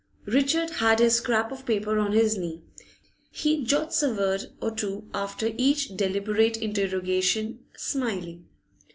Richard 0.25 0.71
has 0.81 0.99
his 0.99 1.13
scrap 1.17 1.51
of 1.51 1.63
paper 1.67 1.99
on 1.99 2.11
his 2.11 2.35
knee. 2.35 2.63
He 3.29 3.63
jots 3.63 4.01
a 4.01 4.11
word 4.11 4.47
or 4.59 4.71
two 4.71 5.07
after 5.13 5.51
each 5.57 5.95
deliberate 5.95 6.57
interrogation, 6.57 7.59
smiling. 7.77 8.47